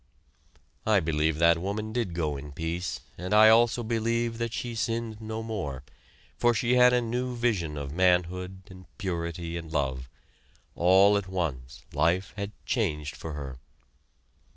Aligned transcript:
I 0.83 0.99
believe 0.99 1.37
that 1.37 1.59
woman 1.59 1.93
did 1.93 2.15
go 2.15 2.35
in 2.35 2.53
peace, 2.53 3.01
and 3.19 3.35
I 3.35 3.49
also 3.49 3.83
believe 3.83 4.39
that 4.39 4.51
she 4.51 4.73
sinned 4.73 5.21
no 5.21 5.43
more, 5.43 5.83
for 6.39 6.55
she 6.55 6.73
had 6.73 6.91
a 6.91 7.01
new 7.01 7.35
vision 7.35 7.77
of 7.77 7.93
manhood, 7.93 8.63
and 8.71 8.87
purity, 8.97 9.57
and 9.57 9.71
love. 9.71 10.09
All 10.73 11.17
at 11.17 11.27
once, 11.27 11.83
life 11.93 12.33
had 12.35 12.51
changed 12.65 13.15
for 13.15 13.33
her. 13.33 13.59